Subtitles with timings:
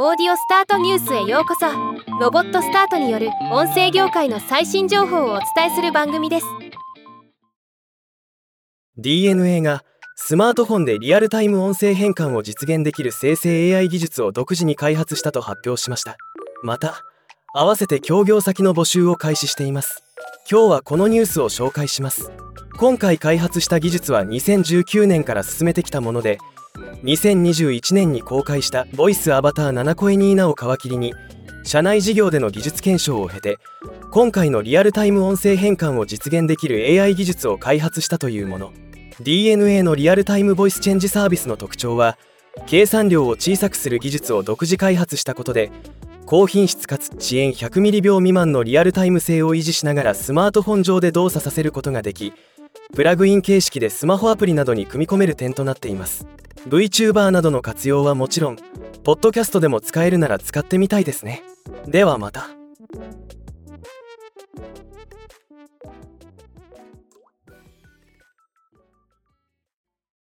[0.00, 1.66] オーディオスタートニュースへようこそ。
[2.20, 6.46] ロボットスタートによる音声業界の最新情報をお伝えする番組です。
[8.96, 9.82] DNA が
[10.14, 16.16] スマートフォンでリアルタイム音声変換を実現できる生成 AI 技術を独自に開発したと発表しました。
[16.62, 17.02] また
[17.52, 20.04] 合わせて協業先の募集を開始しています。
[20.48, 22.30] 今日はこのニュースを紹介します。
[22.78, 26.38] 今回開発した技術は2019年から進めてきたもので
[27.02, 31.12] 2021年に公開したボイスアバター7声ニーナを皮切りに
[31.64, 33.58] 社内事業での技術検証を経て
[34.12, 38.72] 今回のリアルタイム音声変換を実現できる AI 技術を開発したというもの。
[39.20, 42.16] DNA のリアルタイムボイスチェンジサービスの特徴は
[42.66, 45.72] 計算量を小さくする技術を独自開発したことで
[46.24, 52.32] 高品質かつ遅延100ミリ秒未満のリアルタイム性を維持しながらスマートフォン上で動作させることができ
[52.94, 56.26] プラグイン形式でスマホアプリなどに組み込める点となっています。
[56.68, 58.56] VTuber などの活用はもちろん
[59.04, 61.42] ポッドキャストでも使えるなら使ってみたいですね。
[61.86, 62.48] ではまた。